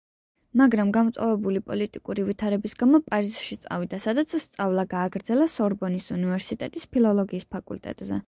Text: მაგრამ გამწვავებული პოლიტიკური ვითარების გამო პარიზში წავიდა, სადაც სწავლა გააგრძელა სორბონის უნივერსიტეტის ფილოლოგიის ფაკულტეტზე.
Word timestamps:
მაგრამ 0.59 0.91
გამწვავებული 0.93 1.59
პოლიტიკური 1.67 2.23
ვითარების 2.29 2.73
გამო 2.79 3.01
პარიზში 3.11 3.57
წავიდა, 3.67 3.99
სადაც 4.07 4.33
სწავლა 4.45 4.87
გააგრძელა 4.95 5.47
სორბონის 5.59 6.09
უნივერსიტეტის 6.19 6.89
ფილოლოგიის 6.97 7.49
ფაკულტეტზე. 7.57 8.19